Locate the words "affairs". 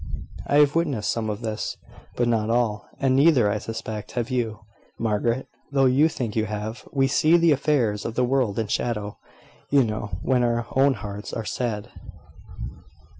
7.51-8.03